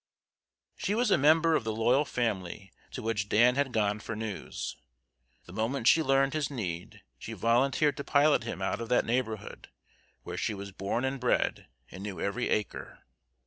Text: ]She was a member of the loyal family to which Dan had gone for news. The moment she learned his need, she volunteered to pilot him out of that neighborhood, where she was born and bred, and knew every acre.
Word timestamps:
]She 0.83 0.95
was 0.95 1.11
a 1.11 1.15
member 1.19 1.53
of 1.55 1.63
the 1.63 1.75
loyal 1.75 2.05
family 2.05 2.73
to 2.89 3.03
which 3.03 3.29
Dan 3.29 3.53
had 3.53 3.71
gone 3.71 3.99
for 3.99 4.15
news. 4.15 4.75
The 5.45 5.53
moment 5.53 5.85
she 5.85 6.01
learned 6.01 6.33
his 6.33 6.49
need, 6.49 7.03
she 7.19 7.33
volunteered 7.33 7.97
to 7.97 8.03
pilot 8.03 8.43
him 8.43 8.63
out 8.63 8.81
of 8.81 8.89
that 8.89 9.05
neighborhood, 9.05 9.69
where 10.23 10.37
she 10.37 10.55
was 10.55 10.71
born 10.71 11.05
and 11.05 11.19
bred, 11.19 11.67
and 11.91 12.01
knew 12.01 12.19
every 12.19 12.49
acre. 12.49 13.03